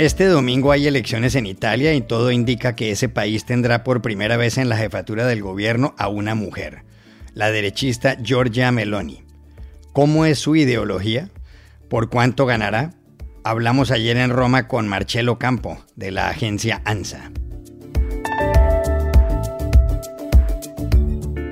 este 0.00 0.24
domingo 0.24 0.72
hay 0.72 0.86
elecciones 0.86 1.34
en 1.34 1.44
Italia 1.44 1.92
y 1.92 2.00
todo 2.00 2.30
indica 2.30 2.74
que 2.74 2.90
ese 2.90 3.10
país 3.10 3.44
tendrá 3.44 3.84
por 3.84 4.00
primera 4.00 4.38
vez 4.38 4.56
en 4.56 4.70
la 4.70 4.78
jefatura 4.78 5.26
del 5.26 5.42
gobierno 5.42 5.94
a 5.98 6.08
una 6.08 6.34
mujer, 6.34 6.84
la 7.34 7.50
derechista 7.50 8.16
Giorgia 8.22 8.72
Meloni. 8.72 9.24
¿Cómo 9.92 10.24
es 10.24 10.38
su 10.38 10.56
ideología? 10.56 11.28
¿Por 11.90 12.08
cuánto 12.08 12.46
ganará? 12.46 12.94
Hablamos 13.44 13.90
ayer 13.90 14.16
en 14.16 14.30
Roma 14.30 14.68
con 14.68 14.88
Marcello 14.88 15.38
Campo, 15.38 15.84
de 15.96 16.12
la 16.12 16.30
agencia 16.30 16.80
ANSA. 16.86 17.30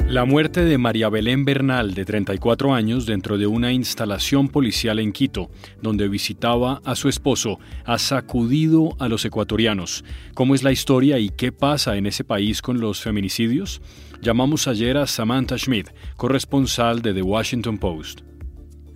La 0.09 0.25
muerte 0.25 0.65
de 0.65 0.79
María 0.79 1.11
Belén 1.11 1.45
Bernal, 1.45 1.93
de 1.93 2.07
34 2.07 2.73
años, 2.73 3.05
dentro 3.05 3.37
de 3.37 3.47
una 3.47 3.73
instalación 3.73 4.49
policial 4.49 5.01
en 5.01 5.13
Quito, 5.13 5.51
donde 5.83 6.09
visitaba 6.09 6.81
a 6.87 6.95
su 6.95 7.11
esposo, 7.11 7.59
ha 7.85 7.99
sacudido 7.99 8.97
a 9.01 9.09
los 9.09 9.27
ecuatorianos. 9.27 10.07
¿Cómo 10.33 10.55
es 10.55 10.63
la 10.63 10.73
historia 10.73 11.19
y 11.19 11.29
qué 11.29 11.53
pasa 11.53 11.99
en 11.99 12.07
ese 12.07 12.25
país 12.25 12.63
con 12.63 12.81
los 12.81 13.03
feminicidios? 13.03 13.83
Llamamos 14.23 14.67
ayer 14.67 14.97
a 14.97 15.07
Samantha 15.07 15.59
Schmidt, 15.59 15.91
corresponsal 16.17 17.03
de 17.03 17.13
The 17.13 17.23
Washington 17.23 17.77
Post. 17.77 18.23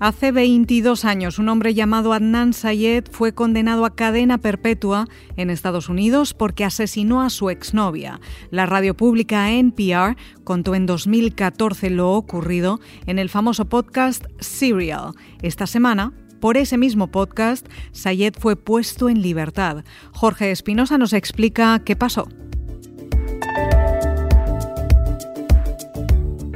Hace 0.03 0.33
22 0.33 1.05
años, 1.05 1.39
un 1.39 1.49
hombre 1.49 1.75
llamado 1.75 2.13
Adnan 2.13 2.55
Sayed 2.55 3.05
fue 3.13 3.35
condenado 3.35 3.85
a 3.85 3.95
cadena 3.95 4.37
perpetua 4.37 5.07
en 5.37 5.49
Estados 5.49 5.89
Unidos 5.89 6.35
porque 6.35 6.65
asesinó 6.65 7.23
a 7.23 7.31
su 7.31 7.51
exnovia. 7.51 8.21
La 8.51 8.67
radio 8.67 8.97
pública 8.97 9.53
NPR 9.53 10.17
contó 10.43 10.75
en 10.75 10.87
2014 10.87 11.91
lo 11.91 12.11
ocurrido 12.15 12.81
en 13.07 13.21
el 13.21 13.29
famoso 13.29 13.67
podcast 13.67 14.25
Serial. 14.41 15.13
Esta 15.41 15.69
semana, 15.69 16.13
por 16.41 16.57
ese 16.57 16.79
mismo 16.79 17.13
podcast, 17.13 17.69
Sayed 17.93 18.35
fue 18.37 18.57
puesto 18.57 19.09
en 19.09 19.23
libertad. 19.23 19.85
Jorge 20.11 20.51
Espinosa 20.51 20.99
nos 20.99 21.13
explica 21.13 21.81
qué 21.85 21.95
pasó. 21.95 22.27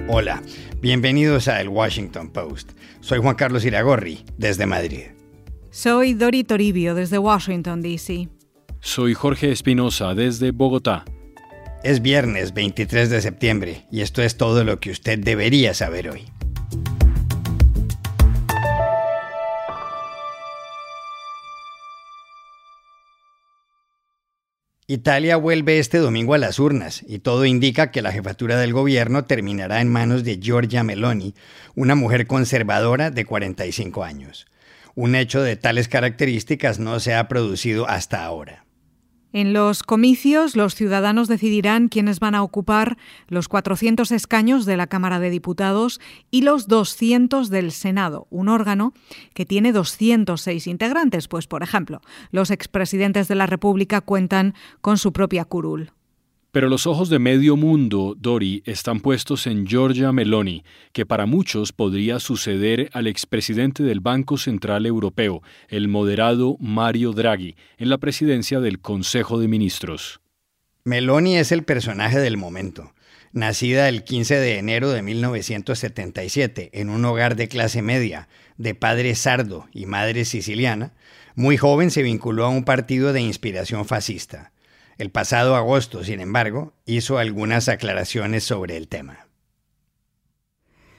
Hola, 0.09 0.43
bienvenidos 0.87 1.49
a 1.49 1.61
El 1.61 1.69
Washington 1.69 2.31
Post. 2.31 2.71
Soy 3.01 3.19
Juan 3.19 3.35
Carlos 3.35 3.65
Iragorri, 3.65 4.25
desde 4.39 4.67
Madrid. 4.67 5.07
Soy 5.73 6.15
Dori 6.15 6.45
Toribio, 6.45 6.95
desde 6.95 7.19
Washington, 7.19 7.83
D.C. 7.83 8.29
Soy 8.79 9.15
Jorge 9.15 9.51
Espinosa, 9.51 10.15
desde 10.15 10.53
Bogotá. 10.53 11.05
Es 11.83 12.03
viernes 12.03 12.55
23 12.55 13.11
de 13.11 13.21
septiembre 13.21 13.85
y 13.91 14.03
esto 14.03 14.23
es 14.23 14.37
todo 14.37 14.63
lo 14.63 14.79
que 14.79 14.93
usted 14.93 15.19
debería 15.19 15.75
saber 15.75 16.09
hoy. 16.09 16.23
Italia 24.89 25.37
vuelve 25.37 25.81
este 25.81 25.99
domingo 25.99 26.35
a 26.35 26.39
las 26.39 26.61
urnas 26.61 27.03
y 27.09 27.19
todo 27.19 27.45
indica 27.45 27.91
que 27.91 28.03
la 28.03 28.13
jefatura 28.13 28.57
del 28.57 28.73
gobierno 28.73 29.25
terminará 29.25 29.81
en 29.81 29.89
manos 29.89 30.23
de 30.23 30.39
Giorgia 30.39 30.85
Meloni, 30.85 31.35
una 31.75 31.97
mujer 31.97 32.29
conservadora 32.29 33.11
de 33.11 33.25
45 33.25 34.05
años. 34.05 34.47
Un 34.95 35.17
hecho 35.17 35.43
de 35.43 35.57
tales 35.57 35.89
características 35.89 36.79
no 36.79 37.01
se 37.01 37.15
ha 37.17 37.27
producido 37.27 37.89
hasta 37.89 38.25
ahora. 38.25 38.66
En 39.37 39.53
los 39.53 39.83
comicios, 39.83 40.57
los 40.57 40.75
ciudadanos 40.75 41.29
decidirán 41.29 41.89
quiénes 41.89 42.21
van 42.21 42.35
a 42.35 42.43
ocupar 42.43 42.97
los 43.29 43.49
400 43.49 44.11
escaños 44.13 44.65
de 44.65 44.79
la 44.79 44.87
Cámara 44.87 45.21
de 45.21 45.29
Diputados 45.29 46.01
y 46.31 46.41
los 46.41 46.69
200 46.69 47.51
del 47.51 47.71
Senado, 47.71 48.27
un 48.31 48.49
órgano 48.49 48.95
que 49.35 49.45
tiene 49.45 49.73
206 49.73 50.67
integrantes, 50.67 51.29
pues 51.29 51.47
por 51.47 51.63
ejemplo, 51.63 52.01
los 52.31 52.51
expresidentes 52.51 53.29
de 53.29 53.35
la 53.35 53.45
República 53.45 54.01
cuentan 54.01 54.55
con 54.81 54.97
su 54.97 55.13
propia 55.13 55.45
curul. 55.45 55.93
Pero 56.57 56.71
los 56.71 56.87
ojos 56.87 57.11
de 57.11 57.19
medio 57.19 57.55
mundo, 57.55 58.17
Dori, 58.19 58.63
están 58.65 59.01
puestos 59.01 59.47
en 59.47 59.67
Giorgia 59.67 60.11
Meloni, 60.11 60.65
que 60.95 61.05
para 61.05 61.27
muchos 61.27 61.71
podría 61.71 62.19
suceder 62.19 62.89
al 62.95 63.09
expresidente 63.09 63.83
del 63.83 64.01
Banco 64.01 64.39
Central 64.39 64.87
Europeo, 64.87 65.43
el 65.69 65.89
moderado 65.89 66.57
Mario 66.59 67.13
Draghi, 67.13 67.57
en 67.77 67.91
la 67.91 67.99
presidencia 67.99 68.59
del 68.59 68.81
Consejo 68.81 69.39
de 69.39 69.49
Ministros. 69.49 70.23
Meloni 70.85 71.37
es 71.37 71.53
el 71.53 71.63
personaje 71.63 72.21
del 72.21 72.39
momento. 72.39 72.95
Nacida 73.33 73.91
el 73.91 74.03
15 74.03 74.37
de 74.37 74.57
enero 74.57 74.89
de 74.89 75.03
1977 75.03 76.71
en 76.73 76.89
un 76.89 77.05
hogar 77.05 77.37
de 77.37 77.49
clase 77.49 77.83
media, 77.83 78.31
de 78.57 78.75
padre 78.75 79.15
sardo 79.15 79.69
y 79.75 79.85
madre 79.85 80.25
siciliana, 80.25 80.95
muy 81.35 81.59
joven 81.59 81.91
se 81.91 82.03
vinculó 82.03 82.47
a 82.47 82.49
un 82.49 82.65
partido 82.65 83.13
de 83.13 83.21
inspiración 83.21 83.85
fascista. 83.85 84.53
El 84.99 85.11
pasado 85.11 85.57
agosto, 85.57 86.03
sin 86.05 86.21
embargo, 86.21 86.73
hizo 86.87 87.19
algunas 87.19 87.69
aclaraciones 87.69 88.45
sobre 88.45 88.79
el 88.79 88.89
tema. 88.89 89.27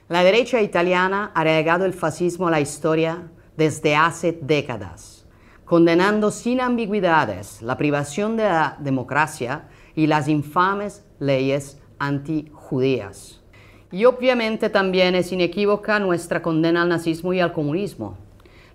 La 0.07 0.23
derecha 0.23 0.61
italiana 0.61 1.31
ha 1.33 1.43
relegado 1.43 1.83
el 1.83 1.93
fascismo 1.93 2.47
a 2.47 2.51
la 2.51 2.61
historia 2.61 3.31
desde 3.57 3.95
hace 3.95 4.37
décadas, 4.39 5.25
condenando 5.65 6.29
sin 6.29 6.61
ambigüedades 6.61 7.63
la 7.63 7.75
privación 7.75 8.37
de 8.37 8.43
la 8.43 8.77
democracia 8.79 9.67
y 9.95 10.05
las 10.05 10.27
infames 10.27 11.03
leyes 11.19 11.79
antijudías. 11.97 13.41
Y 13.91 14.05
obviamente 14.05 14.69
también 14.69 15.15
es 15.15 15.31
inequívoca 15.31 15.99
nuestra 15.99 16.43
condena 16.43 16.83
al 16.83 16.89
nazismo 16.89 17.33
y 17.33 17.39
al 17.39 17.51
comunismo, 17.51 18.15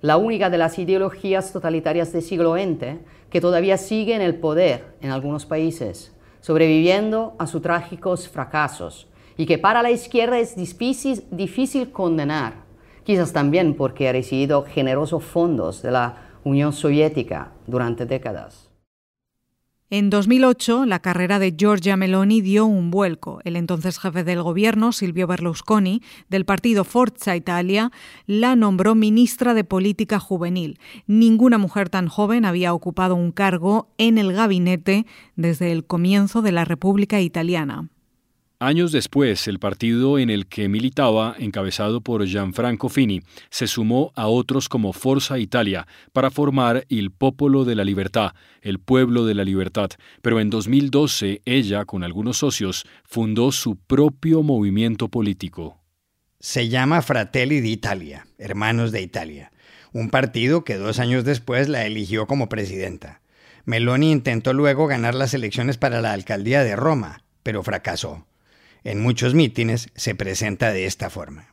la 0.01 0.17
única 0.17 0.51
de 0.51 0.59
las 0.59 0.81
ideologías 0.81 1.53
totalitarias 1.53 2.13
del 2.13 2.23
siglo 2.23 2.55
XX 2.55 2.99
que 3.33 3.41
todavía 3.41 3.79
sigue 3.79 4.15
en 4.15 4.21
el 4.21 4.35
poder 4.35 4.95
en 5.01 5.11
algunos 5.11 5.47
países, 5.47 6.13
sobreviviendo 6.43 7.35
a 7.39 7.47
sus 7.47 7.63
trágicos 7.63 8.29
fracasos, 8.29 9.09
y 9.39 9.47
que 9.47 9.57
para 9.57 9.83
la 9.83 9.91
izquierda 9.91 10.39
es 10.39 10.55
difícil, 10.55 11.25
difícil 11.31 11.91
condenar, 11.91 12.57
quizás 13.05 13.33
también 13.33 13.73
porque 13.75 14.07
ha 14.07 14.13
recibido 14.13 14.65
generosos 14.65 15.25
fondos 15.25 15.81
de 15.81 15.93
la 15.93 16.17
Unión 16.45 16.75
Soviética 16.75 17.53
durante 17.67 18.05
décadas. 18.05 18.62
En 19.95 20.09
2008, 20.09 20.87
la 20.87 21.01
carrera 21.01 21.39
de 21.39 21.55
Giorgia 21.55 21.99
Meloni 21.99 22.41
dio 22.41 22.65
un 22.65 22.91
vuelco. 22.91 23.41
El 23.45 23.57
entonces 23.57 23.99
jefe 23.99 24.25
del 24.25 24.43
gobierno, 24.43 24.91
Silvio 24.91 25.27
Berlusconi, 25.27 26.01
del 26.31 26.47
partido 26.47 26.85
Forza 26.85 27.37
Italia, 27.37 27.93
la 28.25 28.57
nombró 28.57 28.95
ministra 28.95 29.53
de 29.53 29.65
Política 29.65 30.19
Juvenil. 30.19 30.79
Ninguna 31.07 31.59
mujer 31.59 31.91
tan 31.91 32.09
joven 32.09 32.47
había 32.47 32.73
ocupado 32.73 33.17
un 33.17 33.33
cargo 33.33 33.91
en 33.99 34.17
el 34.17 34.33
gabinete 34.33 35.05
desde 35.37 35.73
el 35.73 35.85
comienzo 35.85 36.41
de 36.41 36.53
la 36.53 36.65
República 36.65 37.21
Italiana. 37.21 37.91
Años 38.63 38.93
después, 38.93 39.49
el 39.49 39.59
partido 39.59 40.21
en 40.21 40.31
el 40.31 40.47
que 40.47 40.69
militaba, 40.69 41.35
encabezado 41.37 42.01
por 42.01 42.25
Gianfranco 42.25 42.89
Fini, 42.89 43.21
se 43.51 43.67
sumó 43.67 44.13
a 44.15 44.29
otros 44.29 44.69
como 44.69 44.93
Forza 44.93 45.41
Italia 45.41 45.89
para 46.13 46.31
formar 46.31 46.87
el 46.89 47.11
Popolo 47.11 47.65
de 47.65 47.75
la 47.75 47.83
Libertad, 47.83 48.35
el 48.61 48.79
Pueblo 48.79 49.27
de 49.27 49.35
la 49.35 49.43
Libertad. 49.43 49.91
Pero 50.23 50.39
en 50.39 50.49
2012, 50.49 51.43
ella, 51.45 51.85
con 51.87 52.05
algunos 52.05 52.37
socios, 52.37 52.87
fundó 53.03 53.51
su 53.51 53.75
propio 53.75 54.45
movimiento 54.45 55.09
político. 55.09 55.81
Se 56.39 56.69
llama 56.69 57.03
Fratelli 57.03 57.61
d'Italia, 57.61 58.29
Hermanos 58.39 58.93
de 58.93 59.03
Italia, 59.03 59.51
un 59.93 60.09
partido 60.09 60.63
que 60.63 60.77
dos 60.77 61.01
años 61.01 61.25
después 61.25 61.69
la 61.69 61.85
eligió 61.85 62.29
como 62.29 62.49
presidenta. 62.49 63.23
Meloni 63.65 64.13
intentó 64.13 64.53
luego 64.53 64.87
ganar 64.87 65.17
las 65.17 65.35
elecciones 65.35 65.79
para 65.79 66.01
la 66.01 66.13
alcaldía 66.13 66.63
de 66.63 66.77
Roma, 66.77 67.25
pero 67.43 67.65
fracasó 67.65 68.25
en 68.85 69.01
muchos 69.01 69.35
mítines 69.35 69.91
se 69.95 70.15
presenta 70.15 70.73
de 70.73 70.87
esta 70.87 71.11
forma. 71.11 71.47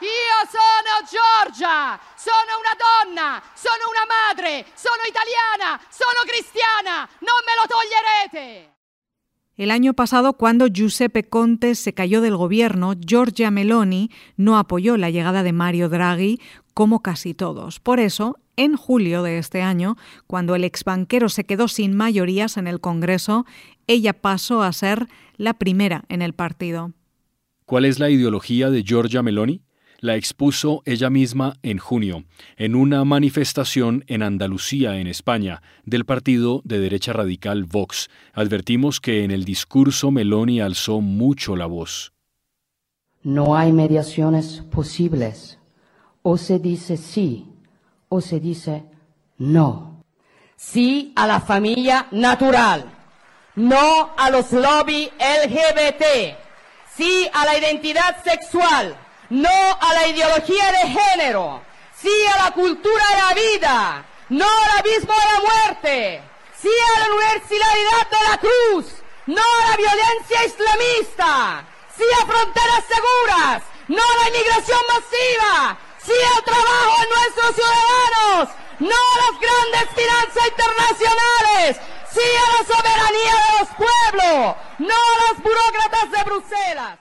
Io 0.00 0.48
sono 0.50 1.08
Giorgia, 1.08 2.00
sono 2.16 2.58
una 2.58 2.74
donna, 2.76 3.42
sono 3.54 3.84
una 3.88 4.04
madre, 4.04 4.66
sono 4.74 5.02
italiana, 5.08 5.80
sono 5.88 6.26
cristiana, 6.26 7.08
non 7.20 7.38
me 7.46 7.54
lo 7.54 7.68
toglierete. 7.68 8.72
El 9.54 9.70
año 9.70 9.92
pasado, 9.92 10.32
cuando 10.32 10.66
Giuseppe 10.66 11.28
Conte 11.28 11.74
se 11.74 11.92
cayó 11.92 12.22
del 12.22 12.36
gobierno, 12.36 12.94
Giorgia 12.94 13.50
Meloni 13.50 14.10
no 14.36 14.58
apoyó 14.58 14.96
la 14.96 15.10
llegada 15.10 15.42
de 15.42 15.52
Mario 15.52 15.90
Draghi 15.90 16.40
como 16.74 17.00
casi 17.00 17.34
todos. 17.34 17.80
Por 17.80 18.00
eso, 18.00 18.38
en 18.56 18.76
julio 18.76 19.22
de 19.22 19.38
este 19.38 19.62
año, 19.62 19.96
cuando 20.26 20.54
el 20.54 20.64
exbanquero 20.64 21.28
se 21.28 21.44
quedó 21.44 21.68
sin 21.68 21.94
mayorías 21.96 22.56
en 22.56 22.66
el 22.66 22.80
Congreso, 22.80 23.46
ella 23.86 24.12
pasó 24.12 24.62
a 24.62 24.72
ser 24.72 25.08
la 25.36 25.54
primera 25.54 26.04
en 26.08 26.22
el 26.22 26.32
partido. 26.32 26.92
¿Cuál 27.64 27.84
es 27.84 27.98
la 27.98 28.10
ideología 28.10 28.70
de 28.70 28.82
Giorgia 28.82 29.22
Meloni? 29.22 29.62
La 30.00 30.16
expuso 30.16 30.82
ella 30.84 31.10
misma 31.10 31.54
en 31.62 31.78
junio, 31.78 32.24
en 32.56 32.74
una 32.74 33.04
manifestación 33.04 34.04
en 34.08 34.24
Andalucía, 34.24 34.98
en 34.98 35.06
España, 35.06 35.62
del 35.84 36.04
partido 36.04 36.60
de 36.64 36.80
derecha 36.80 37.12
radical 37.12 37.64
Vox. 37.64 38.10
Advertimos 38.32 39.00
que 39.00 39.22
en 39.22 39.30
el 39.30 39.44
discurso 39.44 40.10
Meloni 40.10 40.60
alzó 40.60 41.00
mucho 41.00 41.54
la 41.54 41.66
voz. 41.66 42.12
No 43.22 43.56
hay 43.56 43.72
mediaciones 43.72 44.64
posibles. 44.72 45.60
O 46.22 46.36
se 46.36 46.58
dice 46.58 46.96
sí 46.96 47.52
o 48.08 48.20
se 48.20 48.38
dice 48.38 48.84
No. 49.38 50.04
Sí 50.56 51.12
a 51.16 51.26
la 51.26 51.40
familia 51.40 52.06
natural. 52.12 52.84
No 53.56 54.14
a 54.16 54.30
los 54.30 54.52
lobbies 54.52 55.10
LGBT. 55.18 56.04
Sí 56.96 57.28
a 57.32 57.44
la 57.44 57.58
identidad 57.58 58.22
sexual. 58.22 58.96
No 59.30 59.48
a 59.48 59.94
la 59.94 60.06
ideología 60.08 60.72
de 60.72 61.00
género. 61.00 61.62
Sí 62.00 62.12
a 62.34 62.44
la 62.44 62.50
cultura 62.52 63.04
de 63.10 63.16
la 63.16 63.34
vida. 63.34 64.04
No 64.28 64.44
al 64.44 64.78
abismo 64.78 65.12
de 65.12 65.32
la 65.32 65.40
muerte. 65.40 66.22
Sí 66.60 66.68
a 66.68 67.00
la 67.00 67.14
universalidad 67.14 68.10
de 68.10 68.30
la 68.30 68.38
cruz. 68.38 68.86
No 69.26 69.42
a 69.42 69.70
la 69.70 69.76
violencia 69.76 70.46
islamista. 70.46 71.64
Sí 71.96 72.04
a 72.20 72.26
fronteras 72.26 72.84
seguras. 72.88 73.62
No 73.88 74.00
a 74.00 74.22
la 74.22 74.28
inmigración 74.28 74.80
masiva. 74.94 75.78
Sí 76.04 76.12
al 76.36 76.44
trabajo 76.44 76.92
de 77.00 77.08
nuestros 77.14 77.54
ciudadanos. 77.54 78.48
No 78.80 78.88
a 78.88 79.16
las 79.22 79.34
grandes 79.40 79.86
finanzas 79.94 80.44
internacionales. 80.50 81.76
Sí 82.10 82.20
a 82.20 82.46
la 82.52 82.62
soberanía 82.66 83.34
de 83.38 83.52
los 83.60 83.68
pueblos. 83.76 84.56
No 84.80 84.94
a 84.94 85.32
las 85.32 85.42
burócratas 85.42 86.10
de 86.10 86.24
Bruselas. 86.24 86.98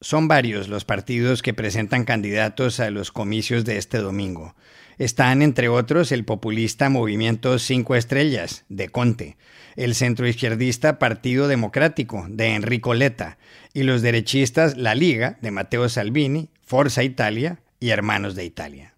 Son 0.00 0.28
varios 0.28 0.68
los 0.68 0.84
partidos 0.84 1.42
que 1.42 1.54
presentan 1.54 2.04
candidatos 2.04 2.80
a 2.80 2.90
los 2.90 3.12
comicios 3.12 3.64
de 3.64 3.76
este 3.76 3.98
domingo. 3.98 4.56
Están, 4.98 5.42
entre 5.42 5.68
otros, 5.68 6.10
el 6.10 6.24
populista 6.24 6.88
Movimiento 6.88 7.58
Cinco 7.58 7.94
Estrellas, 7.94 8.64
de 8.68 8.88
Conte, 8.88 9.36
el 9.76 9.94
centroizquierdista 9.94 10.98
Partido 10.98 11.48
Democrático, 11.48 12.26
de 12.28 12.54
Enrico 12.54 12.94
Letta, 12.94 13.38
y 13.72 13.82
los 13.84 14.02
derechistas 14.02 14.76
La 14.76 14.94
Liga, 14.94 15.38
de 15.42 15.50
Matteo 15.50 15.88
Salvini, 15.88 16.50
Forza 16.62 17.02
Italia 17.02 17.60
y 17.80 17.90
Hermanos 17.90 18.34
de 18.34 18.44
Italia. 18.44 18.94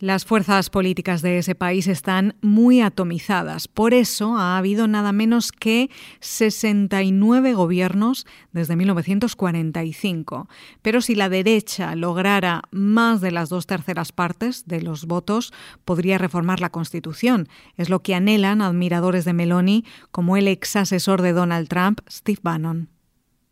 Las 0.00 0.24
fuerzas 0.24 0.70
políticas 0.70 1.22
de 1.22 1.38
ese 1.38 1.54
país 1.54 1.86
están 1.86 2.34
muy 2.42 2.80
atomizadas. 2.80 3.68
Por 3.68 3.94
eso 3.94 4.36
ha 4.36 4.58
habido 4.58 4.88
nada 4.88 5.12
menos 5.12 5.52
que 5.52 5.88
69 6.18 7.54
gobiernos 7.54 8.26
desde 8.50 8.74
1945. 8.74 10.48
Pero 10.82 11.00
si 11.00 11.14
la 11.14 11.28
derecha 11.28 11.94
lograra 11.94 12.62
más 12.72 13.20
de 13.20 13.30
las 13.30 13.48
dos 13.50 13.66
terceras 13.66 14.10
partes 14.10 14.66
de 14.66 14.82
los 14.82 15.06
votos, 15.06 15.52
podría 15.84 16.18
reformar 16.18 16.60
la 16.60 16.70
Constitución. 16.70 17.48
Es 17.76 17.88
lo 17.88 18.02
que 18.02 18.16
anhelan 18.16 18.62
admiradores 18.62 19.24
de 19.24 19.32
Meloni, 19.32 19.84
como 20.10 20.36
el 20.36 20.48
ex 20.48 20.74
asesor 20.74 21.22
de 21.22 21.32
Donald 21.32 21.68
Trump, 21.68 22.00
Steve 22.10 22.40
Bannon. 22.42 22.93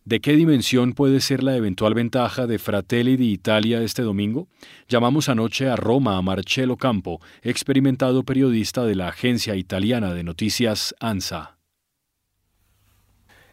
¿De 0.05 0.21
qué 0.21 0.33
dimensión 0.33 0.95
puede 0.95 1.21
ser 1.21 1.45
la 1.45 1.55
eventual 1.55 1.95
ventaja 1.95 2.49
de 2.49 2.59
Fratelli 2.59 3.17
di 3.17 3.31
Italia 3.31 3.81
este 3.83 4.03
domingo? 4.03 4.49
Llamamos 4.89 5.29
anoche 5.29 5.69
a 5.69 5.77
Roma 5.77 6.17
a 6.17 6.23
Marcello 6.23 6.77
Campo, 6.77 7.21
experimentado 7.41 8.25
periodista 8.25 8.85
de 8.85 8.97
la 8.97 9.09
agencia 9.09 9.55
italiana 9.55 10.13
de 10.13 10.25
noticias 10.25 10.93
ANSA. 10.99 11.57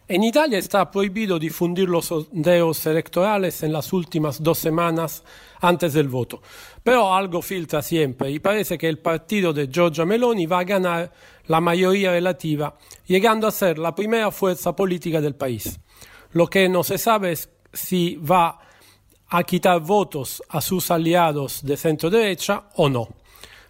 En 0.08 0.24
Italia 0.24 0.58
está 0.58 0.90
prohibido 0.90 1.38
difundir 1.38 1.88
los 1.88 2.06
sondeos 2.06 2.84
electorales 2.88 3.62
en 3.62 3.72
las 3.72 3.94
últimas 3.94 4.42
dos 4.42 4.58
semanas 4.58 5.24
antes 5.62 5.94
del 5.94 6.08
voto, 6.08 6.42
pero 6.82 7.14
algo 7.14 7.44
filtra 7.44 7.84
siempre 7.84 8.32
y 8.32 8.40
parece 8.40 8.76
que 8.80 8.90
el 8.90 8.98
partido 8.98 9.54
de 9.54 9.68
Giorgia 9.68 10.04
Meloni 10.04 10.48
va 10.48 10.62
a 10.62 10.64
ganar 10.64 11.14
la 11.46 11.62
mayoría 11.62 12.10
relativa, 12.10 12.76
llegando 13.06 13.46
a 13.46 13.52
ser 13.52 13.78
la 13.78 13.94
primera 13.94 14.32
fuerza 14.32 14.76
política 14.76 15.22
del 15.22 15.36
país. 15.36 15.80
Lo 16.32 16.48
que 16.48 16.70
no 16.70 16.84
se 16.84 16.98
sabe 16.98 17.32
es 17.32 17.50
si 17.74 18.16
va 18.16 18.60
a 19.30 19.44
quitar 19.44 19.80
votos 19.80 20.42
a 20.50 20.62
sus 20.62 20.92
aliados 20.92 21.64
de 21.64 21.78
centro 21.78 22.10
derecha 22.10 22.64
o 22.76 22.90
no. 22.90 23.10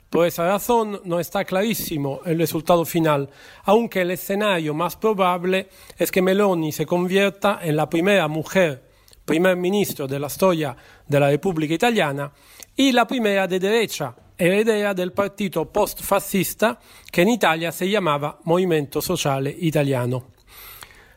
Por 0.10 0.26
esa 0.26 0.48
razón 0.48 1.02
no 1.04 1.20
está 1.20 1.46
clarísimo 1.46 2.22
el 2.26 2.40
resultado 2.40 2.84
final, 2.86 3.30
aunque 3.64 4.02
el 4.02 4.12
escenario 4.12 4.74
más 4.74 4.96
probable 4.96 5.70
es 5.98 6.12
que 6.12 6.22
Meloni 6.22 6.72
se 6.72 6.86
convierta 6.86 7.60
en 7.62 7.76
la 7.76 7.90
primera 7.90 8.28
mujer 8.28 8.90
primer 9.30 9.56
ministro 9.58 10.08
de 10.08 10.18
la 10.18 10.26
historia 10.26 10.76
de 11.08 11.20
la 11.20 11.30
República 11.30 11.76
Italiana 11.76 12.32
y 12.76 12.92
la 12.92 13.06
primera 13.06 13.46
de 13.48 13.60
derecha, 13.60 14.16
heredera 14.36 14.96
del 14.96 15.12
partito 15.12 15.72
post-fascista 15.72 16.80
que 17.12 17.22
en 17.22 17.30
Italia 17.30 17.72
se 17.72 17.88
llamaba 17.88 18.40
Movimento 18.46 19.04
Sociale 19.04 19.56
Italiano. 19.60 20.39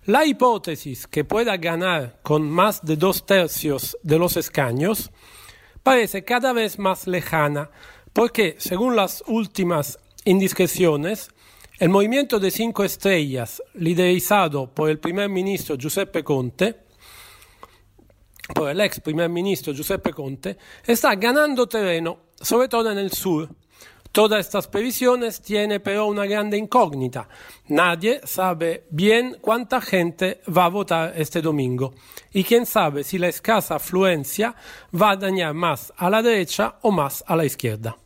La 0.06 0.24
hipótesis 0.24 1.06
que 1.06 1.22
pueda 1.22 1.56
ganar 1.58 2.18
con 2.22 2.50
más 2.50 2.84
de 2.84 2.96
dos 2.96 3.24
tercios 3.24 3.96
de 4.02 4.18
los 4.18 4.36
escaños 4.36 5.12
parece 5.84 6.24
cada 6.24 6.52
vez 6.52 6.80
más 6.80 7.06
lejana 7.06 7.70
porque, 8.12 8.56
según 8.58 8.96
las 8.96 9.22
últimas 9.28 10.00
indiscreciones, 10.24 11.30
el 11.78 11.88
movimiento 11.88 12.40
de 12.40 12.50
cinco 12.50 12.82
estrellas, 12.82 13.62
liderizado 13.74 14.74
por 14.74 14.90
el 14.90 14.98
primer 14.98 15.28
ministro 15.28 15.76
Giuseppe 15.76 16.24
Conte, 16.24 16.80
por 18.52 18.70
el 18.70 18.80
ex 18.80 18.98
primer 18.98 19.28
ministro 19.28 19.72
Giuseppe 19.72 20.12
Conte, 20.12 20.58
está 20.84 21.14
ganando 21.14 21.68
terreno, 21.68 22.18
sobre 22.40 22.66
todo 22.66 22.90
en 22.90 22.98
el 22.98 23.12
sur, 23.12 23.48
Todas 24.12 24.40
estas 24.40 24.68
previsiones 24.68 25.40
tienen 25.40 25.80
pero 25.82 26.06
una 26.06 26.26
grande 26.26 26.58
incógnita. 26.58 27.26
Nadie 27.68 28.20
sabe 28.24 28.84
bien 28.90 29.38
cuánta 29.40 29.80
gente 29.80 30.42
va 30.54 30.66
a 30.66 30.68
votar 30.68 31.14
este 31.16 31.40
domingo 31.40 31.94
y 32.30 32.44
quién 32.44 32.66
sabe 32.66 33.04
si 33.04 33.16
la 33.16 33.28
escasa 33.28 33.76
afluencia 33.76 34.54
va 34.94 35.12
a 35.12 35.16
dañar 35.16 35.54
más 35.54 35.94
a 35.96 36.10
la 36.10 36.20
derecha 36.20 36.76
o 36.82 36.90
más 36.90 37.24
a 37.26 37.36
la 37.36 37.46
izquierda. 37.46 37.96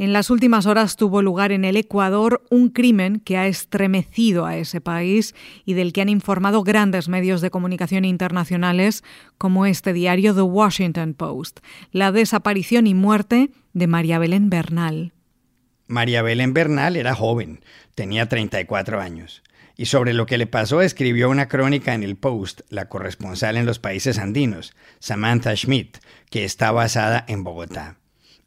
En 0.00 0.12
las 0.12 0.30
últimas 0.30 0.66
horas 0.66 0.94
tuvo 0.94 1.22
lugar 1.22 1.50
en 1.50 1.64
el 1.64 1.76
Ecuador 1.76 2.44
un 2.50 2.68
crimen 2.68 3.18
que 3.18 3.36
ha 3.36 3.48
estremecido 3.48 4.46
a 4.46 4.56
ese 4.56 4.80
país 4.80 5.34
y 5.64 5.74
del 5.74 5.92
que 5.92 6.00
han 6.00 6.08
informado 6.08 6.62
grandes 6.62 7.08
medios 7.08 7.40
de 7.40 7.50
comunicación 7.50 8.04
internacionales 8.04 9.02
como 9.38 9.66
este 9.66 9.92
diario 9.92 10.36
The 10.36 10.42
Washington 10.42 11.14
Post, 11.14 11.58
la 11.90 12.12
desaparición 12.12 12.86
y 12.86 12.94
muerte 12.94 13.50
de 13.72 13.86
María 13.88 14.20
Belén 14.20 14.50
Bernal. 14.50 15.14
María 15.88 16.22
Belén 16.22 16.54
Bernal 16.54 16.94
era 16.94 17.16
joven, 17.16 17.58
tenía 17.96 18.28
34 18.28 19.00
años, 19.00 19.42
y 19.76 19.86
sobre 19.86 20.12
lo 20.12 20.26
que 20.26 20.38
le 20.38 20.46
pasó 20.46 20.80
escribió 20.80 21.28
una 21.28 21.48
crónica 21.48 21.94
en 21.94 22.04
el 22.04 22.14
Post, 22.14 22.60
la 22.68 22.88
corresponsal 22.88 23.56
en 23.56 23.66
los 23.66 23.80
países 23.80 24.18
andinos, 24.18 24.76
Samantha 25.00 25.56
Schmidt, 25.56 25.96
que 26.30 26.44
está 26.44 26.70
basada 26.70 27.24
en 27.26 27.42
Bogotá. 27.42 27.96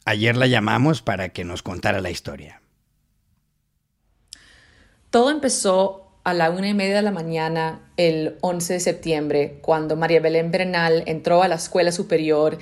Ayer 0.05 0.35
la 0.35 0.47
llamamos 0.47 1.01
para 1.01 1.29
que 1.29 1.43
nos 1.43 1.61
contara 1.61 2.01
la 2.01 2.09
historia. 2.09 2.61
Todo 5.11 5.29
empezó 5.29 6.11
a 6.23 6.33
la 6.33 6.49
una 6.49 6.69
y 6.69 6.73
media 6.73 6.95
de 6.95 7.01
la 7.01 7.11
mañana 7.11 7.91
el 7.97 8.37
11 8.41 8.73
de 8.73 8.79
septiembre, 8.79 9.59
cuando 9.61 9.95
María 9.95 10.19
Belén 10.19 10.49
Bernal 10.49 11.03
entró 11.05 11.43
a 11.43 11.47
la 11.47 11.55
Escuela 11.55 11.91
Superior 11.91 12.57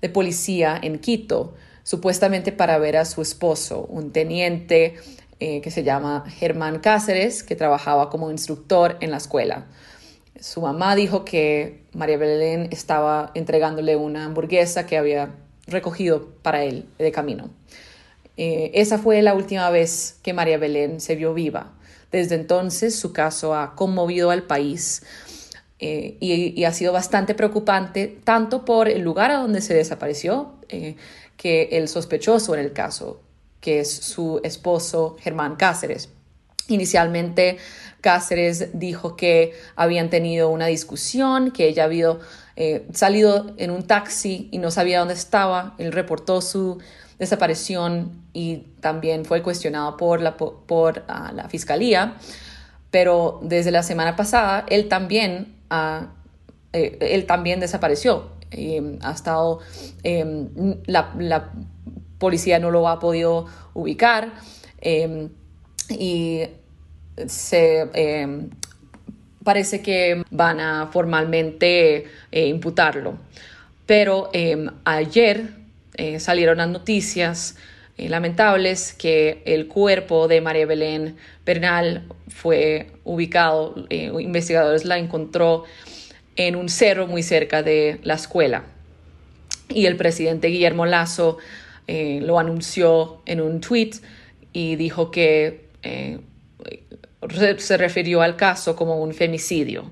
de 0.00 0.08
Policía 0.08 0.78
en 0.82 0.98
Quito, 0.98 1.54
supuestamente 1.84 2.50
para 2.50 2.78
ver 2.78 2.96
a 2.96 3.04
su 3.04 3.22
esposo, 3.22 3.86
un 3.88 4.12
teniente 4.12 4.96
eh, 5.38 5.60
que 5.60 5.70
se 5.70 5.84
llama 5.84 6.24
Germán 6.28 6.80
Cáceres, 6.80 7.42
que 7.42 7.56
trabajaba 7.56 8.10
como 8.10 8.30
instructor 8.30 8.96
en 9.00 9.10
la 9.10 9.16
escuela. 9.18 9.66
Su 10.40 10.62
mamá 10.62 10.96
dijo 10.96 11.24
que 11.24 11.84
María 11.92 12.16
Belén 12.16 12.68
estaba 12.72 13.30
entregándole 13.34 13.96
una 13.96 14.24
hamburguesa 14.24 14.86
que 14.86 14.96
había 14.96 15.34
recogido 15.66 16.28
para 16.42 16.64
él 16.64 16.86
de 16.98 17.12
camino. 17.12 17.50
Eh, 18.36 18.70
esa 18.74 18.98
fue 18.98 19.22
la 19.22 19.34
última 19.34 19.68
vez 19.70 20.18
que 20.22 20.32
María 20.32 20.58
Belén 20.58 21.00
se 21.00 21.16
vio 21.16 21.34
viva. 21.34 21.72
Desde 22.10 22.34
entonces 22.34 22.94
su 22.94 23.12
caso 23.12 23.54
ha 23.54 23.74
conmovido 23.74 24.30
al 24.30 24.42
país 24.42 25.02
eh, 25.78 26.16
y, 26.20 26.64
ha 26.64 26.72
sido 26.72 26.92
bastante 26.92 27.34
preocupante, 27.34 28.20
tanto 28.22 28.64
por 28.64 28.88
el 28.88 29.02
lugar 29.02 29.30
a 29.30 29.38
donde 29.38 29.60
se 29.60 29.74
desapareció, 29.74 30.52
eh, 30.68 30.96
que 31.36 31.70
el 31.72 31.88
sospechoso 31.88 32.54
en 32.54 32.60
el 32.60 32.72
caso, 32.72 33.20
que 33.60 33.80
es 33.80 33.90
su 33.90 34.40
esposo 34.44 35.16
Germán 35.20 35.56
Cáceres. 35.56 36.08
Inicialmente 36.68 37.58
Cáceres 38.02 38.78
dijo 38.78 39.16
que 39.16 39.54
habían 39.76 40.10
tenido 40.10 40.50
una 40.50 40.66
discusión, 40.66 41.52
que 41.52 41.68
ella 41.68 41.84
había 41.84 42.18
eh, 42.56 42.86
salido 42.92 43.54
en 43.56 43.70
un 43.70 43.84
taxi 43.84 44.48
y 44.50 44.58
no 44.58 44.72
sabía 44.72 44.98
dónde 44.98 45.14
estaba. 45.14 45.74
Él 45.78 45.92
reportó 45.92 46.42
su 46.42 46.78
desaparición 47.20 48.24
y 48.32 48.58
también 48.80 49.24
fue 49.24 49.40
cuestionado 49.42 49.96
por 49.96 50.20
la, 50.20 50.36
por, 50.36 51.04
ah, 51.06 51.30
la 51.32 51.48
fiscalía. 51.48 52.16
Pero 52.90 53.38
desde 53.44 53.70
la 53.70 53.84
semana 53.84 54.16
pasada 54.16 54.66
él 54.68 54.88
también, 54.88 55.54
ah, 55.70 56.08
eh, 56.72 56.98
él 57.00 57.24
también 57.26 57.60
desapareció. 57.60 58.32
Em, 58.50 58.98
ha 59.02 59.12
estado, 59.12 59.60
em, 60.02 60.48
la, 60.86 61.14
la, 61.18 61.52
policía 62.18 62.58
no 62.60 62.70
lo 62.70 62.86
ha 62.88 63.00
podido 63.00 63.46
ubicar 63.74 64.32
em, 64.80 65.30
y 65.88 66.42
se 67.26 67.88
eh, 67.94 68.48
parece 69.44 69.82
que 69.82 70.22
van 70.30 70.60
a 70.60 70.88
formalmente 70.92 72.06
eh, 72.30 72.46
imputarlo. 72.46 73.18
Pero 73.86 74.30
em, 74.32 74.68
ayer 74.84 75.50
eh, 75.96 76.20
salieron 76.20 76.58
las 76.58 76.68
noticias 76.68 77.56
lamentables 77.98 78.94
que 78.94 79.42
el 79.44 79.68
cuerpo 79.68 80.26
de 80.26 80.40
María 80.40 80.66
Belén 80.66 81.16
Bernal 81.44 82.04
fue 82.26 82.90
ubicado, 83.04 83.74
investigadores 83.90 84.84
la 84.84 84.98
encontró 84.98 85.64
en 86.34 86.56
un 86.56 86.68
cerro 86.68 87.06
muy 87.06 87.22
cerca 87.22 87.62
de 87.62 88.00
la 88.02 88.14
escuela. 88.14 88.64
Y 89.68 89.86
el 89.86 89.96
presidente 89.96 90.48
Guillermo 90.48 90.84
Lazo 90.86 91.38
lo 91.86 92.40
anunció 92.40 93.20
en 93.26 93.40
un 93.40 93.60
tweet 93.60 93.92
y 94.52 94.74
dijo 94.76 95.12
que 95.12 95.68
se 97.58 97.76
refirió 97.76 98.22
al 98.22 98.36
caso 98.36 98.76
como 98.76 99.02
un 99.02 99.14
femicidio 99.14 99.90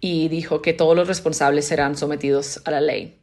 y 0.00 0.28
dijo 0.28 0.60
que 0.60 0.74
todos 0.74 0.94
los 0.94 1.08
responsables 1.08 1.66
serán 1.66 1.96
sometidos 1.96 2.60
a 2.66 2.70
la 2.70 2.80
ley. 2.80 3.18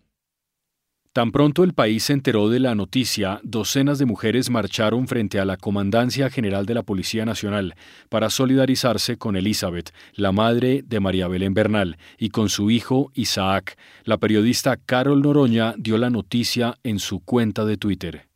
Tan 1.14 1.34
pronto 1.34 1.66
el 1.66 1.74
país 1.74 2.06
se 2.06 2.14
enteró 2.14 2.48
de 2.48 2.62
la 2.62 2.74
noticia, 2.74 3.42
docenas 3.44 4.00
de 4.00 4.06
mujeres 4.06 4.50
marcharon 4.50 5.10
frente 5.10 5.42
a 5.42 5.46
la 5.46 5.58
Comandancia 5.58 6.30
General 6.30 6.66
de 6.66 6.74
la 6.74 6.84
Policía 6.84 7.26
Nacional 7.26 7.76
para 8.08 8.30
solidarizarse 8.30 9.18
con 9.18 9.36
Elizabeth, 9.36 9.92
la 10.14 10.32
madre 10.32 10.84
de 10.86 11.02
María 11.02 11.28
Belén 11.28 11.54
Bernal, 11.54 11.98
y 12.18 12.30
con 12.30 12.48
su 12.48 12.72
hijo 12.72 13.12
Isaac. 13.14 13.78
La 14.06 14.20
periodista 14.20 14.78
Carol 14.78 15.22
Noroña 15.22 15.76
dio 15.78 15.98
la 15.98 16.10
noticia 16.10 16.78
en 16.82 16.98
su 16.98 17.20
cuenta 17.20 17.66
de 17.66 17.76
Twitter. 17.76 18.30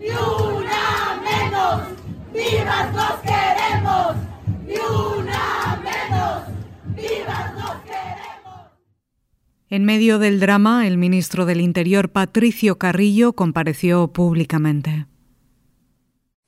¡Ni 0.00 0.08
una 0.08 1.22
menos! 1.22 1.80
¡Vivas 2.34 2.92
los 2.92 3.22
queremos! 3.76 4.16
¡Ni 4.66 4.74
una 4.74 5.82
menos! 5.84 6.42
¡Vivas 6.96 7.54
los 7.54 7.82
queremos! 7.82 8.70
En 9.68 9.84
medio 9.84 10.18
del 10.18 10.40
drama, 10.40 10.86
el 10.86 10.98
ministro 10.98 11.46
del 11.46 11.60
Interior, 11.60 12.10
Patricio 12.10 12.78
Carrillo, 12.78 13.32
compareció 13.34 14.08
públicamente. 14.08 15.06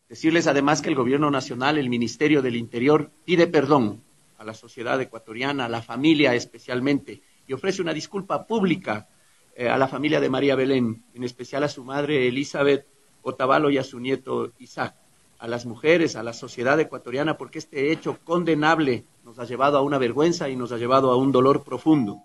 Decirles 0.09 0.47
además 0.47 0.81
que 0.81 0.89
el 0.89 0.95
Gobierno 0.95 1.31
Nacional, 1.31 1.77
el 1.77 1.91
Ministerio 1.91 2.41
del 2.41 2.57
Interior, 2.57 3.11
pide 3.25 3.47
perdón 3.47 4.03
a 4.39 4.45
la 4.45 4.55
sociedad 4.55 5.01
ecuatoriana, 5.01 5.67
a 5.67 5.69
la 5.69 5.83
familia 5.83 6.35
especialmente, 6.35 7.21
y 7.47 7.53
ofrece 7.53 7.83
una 7.83 7.93
disculpa 7.93 8.47
pública 8.47 9.09
eh, 9.55 9.69
a 9.69 9.77
la 9.77 9.89
familia 9.89 10.21
de 10.21 10.31
María 10.31 10.55
Belén, 10.55 11.05
en 11.15 11.25
especial 11.25 11.65
a 11.65 11.69
su 11.69 11.85
madre 11.85 12.29
Elizabeth 12.29 12.87
Otavalo 13.23 13.69
y 13.69 13.79
a 13.79 13.85
su 13.85 13.99
nieto 14.01 14.53
Isaac 14.59 14.95
a 15.39 15.47
las 15.49 15.67
mujeres, 15.67 16.17
a 16.17 16.23
la 16.23 16.33
sociedad 16.33 16.79
ecuatoriana, 16.81 17.39
porque 17.39 17.59
este 17.59 17.93
hecho 17.93 18.19
condenable 18.25 19.05
nos 19.25 19.39
ha 19.39 19.45
llevado 19.45 19.79
a 19.79 19.83
una 19.83 19.99
vergüenza 19.99 20.49
y 20.49 20.57
nos 20.57 20.73
ha 20.73 20.79
llevado 20.79 21.11
a 21.11 21.17
un 21.17 21.33
dolor 21.33 21.65
profundo. 21.65 22.25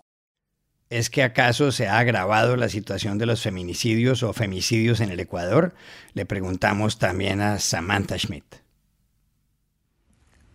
¿Es 0.89 1.09
que 1.09 1.23
acaso 1.23 1.71
se 1.71 1.87
ha 1.87 1.97
agravado 1.97 2.55
la 2.55 2.69
situación 2.69 3.17
de 3.17 3.25
los 3.25 3.41
feminicidios 3.41 4.21
o 4.21 4.33
femicidios 4.33 4.99
en 4.99 5.09
el 5.09 5.19
Ecuador? 5.19 5.73
Le 6.13 6.25
preguntamos 6.25 6.99
también 6.99 7.41
a 7.41 7.59
Samantha 7.59 8.17
Schmidt. 8.17 8.45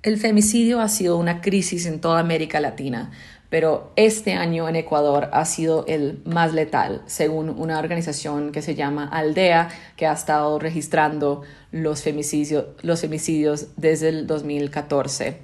El 0.02 0.16
femicidio 0.16 0.80
ha 0.80 0.88
sido 0.88 1.16
una 1.16 1.40
crisis 1.40 1.86
en 1.86 2.00
toda 2.00 2.20
América 2.20 2.60
Latina 2.60 3.10
pero 3.50 3.92
este 3.96 4.34
año 4.34 4.68
en 4.68 4.76
Ecuador 4.76 5.30
ha 5.32 5.44
sido 5.46 5.86
el 5.86 6.20
más 6.24 6.52
letal, 6.52 7.02
según 7.06 7.48
una 7.48 7.78
organización 7.78 8.52
que 8.52 8.60
se 8.60 8.74
llama 8.74 9.08
Aldea, 9.08 9.70
que 9.96 10.06
ha 10.06 10.12
estado 10.12 10.58
registrando 10.58 11.42
los 11.72 12.02
femicidios, 12.02 12.66
los 12.82 13.00
femicidios 13.00 13.68
desde 13.76 14.10
el 14.10 14.26
2014. 14.26 15.38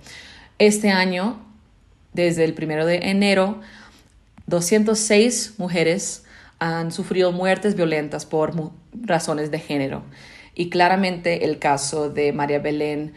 Este 0.59 0.91
año, 0.91 1.41
desde 2.13 2.45
el 2.45 2.55
1 2.61 2.85
de 2.85 2.97
enero, 3.11 3.61
206 4.47 5.55
mujeres 5.57 6.25
han 6.59 6.93
sufrido 6.93 7.33
muertes 7.33 7.75
violentas 7.75 8.27
por 8.27 8.53
razones 8.93 9.51
de 9.51 9.59
género. 9.59 10.03
Y 10.55 10.69
claramente 10.69 11.47
el 11.47 11.59
caso 11.59 12.11
de 12.11 12.33
María 12.33 12.59
Belén 12.59 13.15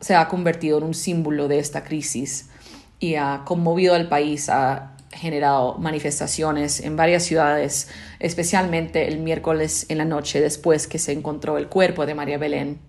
se 0.00 0.14
ha 0.14 0.28
convertido 0.28 0.78
en 0.78 0.84
un 0.84 0.94
símbolo 0.94 1.46
de 1.46 1.58
esta 1.58 1.84
crisis 1.84 2.48
y 2.98 3.14
ha 3.14 3.42
conmovido 3.44 3.94
al 3.94 4.08
país, 4.08 4.48
ha 4.48 4.96
generado 5.10 5.78
manifestaciones 5.78 6.80
en 6.80 6.96
varias 6.96 7.24
ciudades, 7.24 7.88
especialmente 8.18 9.08
el 9.08 9.18
miércoles 9.18 9.86
en 9.88 9.98
la 9.98 10.04
noche 10.04 10.40
después 10.40 10.86
que 10.86 10.98
se 10.98 11.12
encontró 11.12 11.58
el 11.58 11.68
cuerpo 11.68 12.06
de 12.06 12.14
María 12.14 12.38
Belén. 12.38 12.80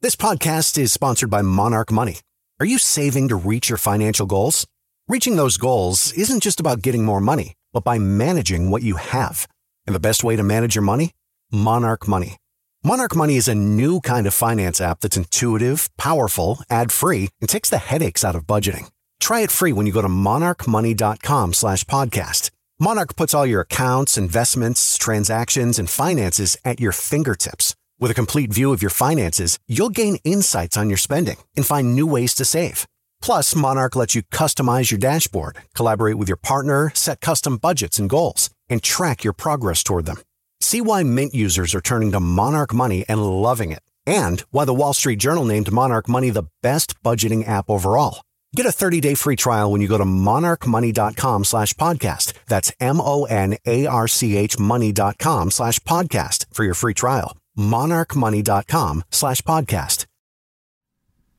This 0.00 0.16
podcast 0.16 0.78
is 0.78 0.92
sponsored 0.92 1.30
by 1.30 1.42
Monarch 1.42 1.92
Money. 1.92 2.22
Are 2.58 2.66
you 2.66 2.76
saving 2.78 3.28
to 3.28 3.36
reach 3.36 3.68
your 3.68 3.78
financial 3.78 4.26
goals? 4.26 4.66
Reaching 5.12 5.36
those 5.36 5.58
goals 5.58 6.14
isn't 6.14 6.42
just 6.42 6.58
about 6.58 6.80
getting 6.80 7.04
more 7.04 7.20
money, 7.20 7.52
but 7.70 7.84
by 7.84 7.98
managing 7.98 8.70
what 8.70 8.82
you 8.82 8.96
have. 8.96 9.46
And 9.86 9.94
the 9.94 10.00
best 10.08 10.24
way 10.24 10.36
to 10.36 10.42
manage 10.42 10.74
your 10.74 10.84
money? 10.84 11.10
Monarch 11.50 12.08
Money. 12.08 12.38
Monarch 12.82 13.14
Money 13.14 13.36
is 13.36 13.46
a 13.46 13.54
new 13.54 14.00
kind 14.00 14.26
of 14.26 14.32
finance 14.32 14.80
app 14.80 15.00
that's 15.00 15.18
intuitive, 15.18 15.90
powerful, 15.98 16.60
ad-free, 16.70 17.28
and 17.42 17.50
takes 17.50 17.68
the 17.68 17.76
headaches 17.76 18.24
out 18.24 18.34
of 18.34 18.46
budgeting. 18.46 18.88
Try 19.20 19.40
it 19.40 19.50
free 19.50 19.74
when 19.74 19.84
you 19.86 19.92
go 19.92 20.00
to 20.00 20.08
monarchmoney.com 20.08 21.52
slash 21.52 21.84
podcast. 21.84 22.50
Monarch 22.80 23.14
puts 23.14 23.34
all 23.34 23.44
your 23.44 23.60
accounts, 23.60 24.16
investments, 24.16 24.96
transactions, 24.96 25.78
and 25.78 25.90
finances 25.90 26.56
at 26.64 26.80
your 26.80 26.92
fingertips. 26.92 27.74
With 28.00 28.10
a 28.10 28.14
complete 28.14 28.50
view 28.50 28.72
of 28.72 28.80
your 28.80 28.94
finances, 29.04 29.58
you'll 29.68 29.90
gain 29.90 30.16
insights 30.24 30.78
on 30.78 30.88
your 30.88 30.96
spending 30.96 31.36
and 31.54 31.66
find 31.66 31.94
new 31.94 32.06
ways 32.06 32.32
to 32.36 32.46
save. 32.46 32.86
Plus, 33.22 33.54
Monarch 33.54 33.94
lets 33.96 34.14
you 34.16 34.22
customize 34.22 34.90
your 34.90 34.98
dashboard, 34.98 35.56
collaborate 35.74 36.16
with 36.16 36.28
your 36.28 36.36
partner, 36.36 36.90
set 36.94 37.20
custom 37.20 37.56
budgets 37.56 37.98
and 37.98 38.10
goals, 38.10 38.50
and 38.68 38.82
track 38.82 39.22
your 39.24 39.32
progress 39.32 39.82
toward 39.84 40.06
them. 40.06 40.18
See 40.60 40.80
why 40.80 41.04
Mint 41.04 41.32
users 41.32 41.74
are 41.74 41.80
turning 41.80 42.10
to 42.12 42.20
Monarch 42.20 42.74
Money 42.74 43.04
and 43.08 43.24
loving 43.24 43.70
it, 43.70 43.82
and 44.06 44.40
why 44.50 44.64
the 44.64 44.74
Wall 44.74 44.92
Street 44.92 45.20
Journal 45.20 45.44
named 45.44 45.72
Monarch 45.72 46.08
Money 46.08 46.30
the 46.30 46.48
best 46.62 47.00
budgeting 47.02 47.46
app 47.48 47.70
overall. 47.70 48.22
Get 48.54 48.66
a 48.66 48.70
30-day 48.70 49.14
free 49.14 49.36
trial 49.36 49.72
when 49.72 49.80
you 49.80 49.88
go 49.88 49.96
to 49.98 50.04
monarchmoney.com 50.04 51.44
slash 51.44 51.72
podcast. 51.74 52.34
That's 52.48 52.72
M-O-N-A-R-C-H 52.80 54.58
money.com 54.58 55.50
slash 55.50 55.78
podcast 55.80 56.46
for 56.52 56.64
your 56.64 56.74
free 56.74 56.92
trial. 56.92 57.36
monarchmoney.com 57.56 59.04
slash 59.10 59.40
podcast. 59.42 60.01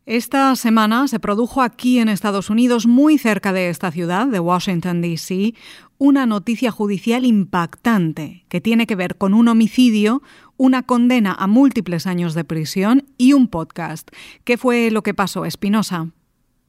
Esta 0.05 0.53
semana 0.57 1.07
se 1.07 1.17
produjo 1.17 1.61
aquí 1.61 1.99
en 1.99 2.09
Estados 2.09 2.49
Unidos, 2.49 2.87
muy 2.87 3.17
cerca 3.17 3.53
de 3.53 3.69
esta 3.69 3.89
ciudad, 3.89 4.27
de 4.27 4.41
Washington, 4.41 5.01
D.C., 5.01 5.53
una 5.97 6.25
noticia 6.25 6.71
judicial 6.71 7.23
impactante 7.23 8.43
que 8.49 8.59
tiene 8.59 8.85
que 8.85 8.97
ver 8.97 9.15
con 9.15 9.33
un 9.33 9.47
homicidio, 9.47 10.21
una 10.57 10.83
condena 10.83 11.33
a 11.33 11.47
múltiples 11.47 12.05
años 12.05 12.33
de 12.33 12.43
prisión 12.43 13.05
y 13.17 13.31
un 13.31 13.47
podcast. 13.47 14.11
¿Qué 14.43 14.57
fue 14.57 14.91
lo 14.91 15.03
que 15.03 15.13
pasó, 15.13 15.45
Espinosa? 15.45 16.09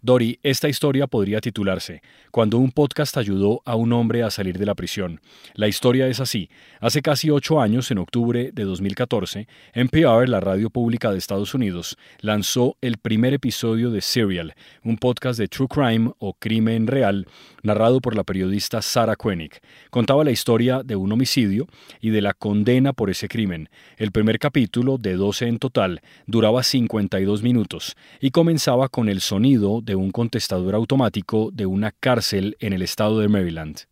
Dori, 0.04 0.38
esta 0.42 0.68
historia 0.68 1.06
podría 1.06 1.40
titularse 1.40 2.02
Cuando 2.30 2.58
un 2.58 2.72
podcast 2.72 3.16
ayudó 3.16 3.62
a 3.64 3.74
un 3.74 3.90
hombre 3.94 4.22
a 4.22 4.30
salir 4.30 4.58
de 4.58 4.66
la 4.66 4.74
prisión. 4.74 5.22
La 5.54 5.66
historia 5.66 6.08
es 6.08 6.20
así. 6.20 6.50
Hace 6.78 7.00
casi 7.00 7.30
ocho 7.30 7.58
años, 7.58 7.90
en 7.90 7.96
octubre 7.96 8.50
de 8.52 8.64
2014, 8.64 9.48
NPR, 9.72 10.28
la 10.28 10.40
radio 10.40 10.68
pública 10.68 11.10
de 11.10 11.16
Estados 11.16 11.54
Unidos, 11.54 11.96
lanzó 12.20 12.76
el 12.82 12.98
primer 12.98 13.32
episodio 13.32 13.90
de 13.90 14.02
Serial, 14.02 14.54
un 14.82 14.98
podcast 14.98 15.38
de 15.38 15.48
True 15.48 15.68
Crime 15.68 16.12
o 16.18 16.34
Crimen 16.34 16.86
Real, 16.86 17.26
narrado 17.62 18.02
por 18.02 18.14
la 18.14 18.24
periodista 18.24 18.82
Sarah 18.82 19.16
Koenig. 19.16 19.58
Contaba 19.88 20.22
la 20.22 20.32
historia 20.32 20.82
de 20.82 20.96
un 20.96 21.12
homicidio 21.12 21.66
y 22.02 22.10
de 22.10 22.20
la 22.20 22.34
condena 22.34 22.92
por 22.92 23.08
ese 23.08 23.26
crimen. 23.26 23.70
El 23.96 24.12
primer 24.12 24.38
capítulo, 24.38 24.98
de 24.98 25.14
12 25.14 25.46
en 25.46 25.58
total, 25.58 26.02
duraba 26.26 26.62
52 26.62 27.42
minutos 27.42 27.96
y 28.20 28.32
comenzaba 28.32 28.90
con 28.90 29.08
el 29.08 29.22
sonido 29.22 29.80
de 29.80 29.93
un 29.96 30.10
contestador 30.10 30.74
automático 30.74 31.50
de 31.52 31.66
una 31.66 31.92
cárcel 31.92 32.56
en 32.60 32.72
el 32.72 32.82
estado 32.82 33.20
de 33.20 33.28
Maryland. 33.28 33.82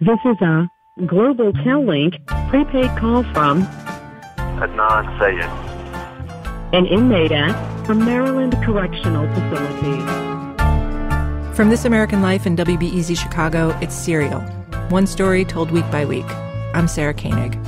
This 0.00 0.18
is 0.24 0.40
a 0.40 0.66
Global 1.06 1.52
Link 1.86 2.14
prepaid 2.48 2.90
call 2.98 3.22
from 3.34 3.66
Adnan 4.60 5.18
Sayed, 5.18 5.50
an 6.72 6.86
inmate 6.86 7.32
at 7.32 7.54
a 7.88 7.94
Maryland 7.94 8.54
Correctional 8.64 9.26
Facility. 9.34 10.30
From 11.54 11.68
This 11.68 11.84
American 11.84 12.22
Life 12.22 12.46
and 12.46 12.56
WBEZ 12.56 13.18
Chicago, 13.18 13.76
it's 13.80 13.94
Serial. 13.94 14.40
One 14.88 15.06
story 15.06 15.44
told 15.44 15.70
week 15.70 15.88
by 15.90 16.04
week. 16.04 16.26
I'm 16.74 16.88
Sarah 16.88 17.14
Koenig. 17.14 17.58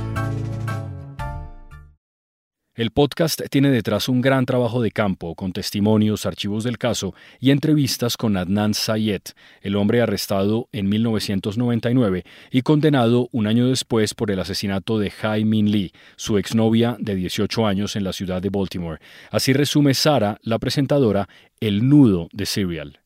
El 2.75 2.89
podcast 2.89 3.39
tiene 3.51 3.69
detrás 3.69 4.09
un 4.09 4.19
gran 4.19 4.47
trabajo 4.47 4.81
de 4.81 4.89
campo, 4.89 5.35
con 5.35 5.53
testimonios, 5.53 6.25
archivos 6.25 6.63
del 6.63 6.79
caso 6.79 7.13
y 7.39 7.51
entrevistas 7.51 8.17
con 8.17 8.35
Adnan 8.35 8.73
Sayed, 8.73 9.21
el 9.61 9.75
hombre 9.75 10.01
arrestado 10.01 10.69
en 10.71 10.89
1999 10.89 12.23
y 12.49 12.63
condenado 12.63 13.29
un 13.31 13.45
año 13.45 13.67
después 13.67 14.15
por 14.15 14.31
el 14.31 14.39
asesinato 14.39 14.97
de 14.97 15.13
Hai 15.21 15.45
Min 15.45 15.69
Lee, 15.69 15.93
su 16.15 16.39
exnovia 16.39 16.97
de 16.99 17.13
18 17.13 17.67
años 17.67 17.95
en 17.95 18.05
la 18.05 18.11
ciudad 18.11 18.41
de 18.41 18.49
Baltimore. 18.49 18.99
Así 19.29 19.53
resume 19.53 19.93
Sara, 19.93 20.39
la 20.41 20.57
presentadora, 20.57 21.29
el 21.59 21.87
nudo 21.87 22.27
de 22.33 22.47
Serial. 22.47 22.97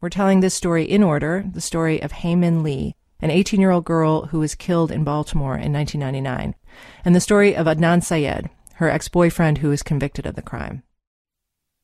We're 0.00 0.08
telling 0.08 0.40
this 0.40 0.54
story 0.54 0.84
in 0.84 1.02
order, 1.02 1.44
the 1.52 1.60
story 1.60 2.00
of 2.02 2.22
Hai 2.22 2.34
Lee, 2.34 2.94
an 3.20 3.30
18 3.30 3.60
year 3.60 3.72
old 3.72 3.84
girl 3.84 4.28
who 4.32 4.38
was 4.38 4.54
killed 4.54 4.90
in 4.90 5.04
Baltimore 5.04 5.58
in 5.58 5.70
1999, 5.70 6.54
and 7.04 7.14
the 7.14 7.20
story 7.20 7.54
of 7.54 7.66
Adnan 7.66 8.02
Syed, 8.02 8.50
her 8.74 8.88
ex 8.88 9.08
boyfriend 9.08 9.58
who 9.58 9.68
was 9.68 9.82
convicted 9.82 10.26
of 10.26 10.34
the 10.34 10.42
crime. 10.42 10.82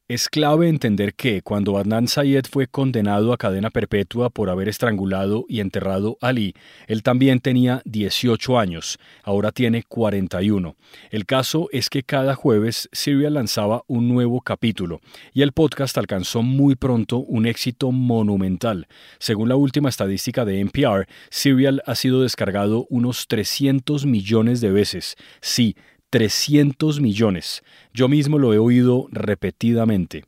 Es 0.06 0.28
clave 0.28 0.68
entender 0.68 1.14
que 1.14 1.40
cuando 1.40 1.78
Adnan 1.78 2.08
Sayed 2.08 2.44
fue 2.44 2.66
condenado 2.66 3.32
a 3.32 3.38
cadena 3.38 3.70
perpetua 3.70 4.28
por 4.28 4.50
haber 4.50 4.68
estrangulado 4.68 5.46
y 5.48 5.60
enterrado 5.60 6.18
a 6.20 6.28
Ali, 6.28 6.52
él 6.88 7.02
también 7.02 7.40
tenía 7.40 7.80
18 7.86 8.58
años, 8.58 8.98
ahora 9.22 9.50
tiene 9.50 9.82
41. 9.82 10.76
El 11.10 11.24
caso 11.24 11.70
es 11.72 11.88
que 11.88 12.02
cada 12.02 12.34
jueves 12.34 12.90
Serial 12.92 13.32
lanzaba 13.32 13.82
un 13.86 14.06
nuevo 14.06 14.42
capítulo 14.42 15.00
y 15.32 15.40
el 15.40 15.52
podcast 15.52 15.96
alcanzó 15.96 16.42
muy 16.42 16.74
pronto 16.74 17.16
un 17.16 17.46
éxito 17.46 17.90
monumental. 17.90 18.88
Según 19.18 19.48
la 19.48 19.56
última 19.56 19.88
estadística 19.88 20.44
de 20.44 20.60
NPR, 20.60 21.08
Serial 21.30 21.82
ha 21.86 21.94
sido 21.94 22.20
descargado 22.20 22.86
unos 22.90 23.26
300 23.26 24.04
millones 24.04 24.60
de 24.60 24.70
veces. 24.70 25.16
Sí, 25.40 25.76
300 26.14 27.00
millones. 27.00 27.64
Yo 27.92 28.06
mismo 28.06 28.38
lo 28.38 28.54
he 28.54 28.58
oído 28.58 29.08
repetidamente. 29.10 30.24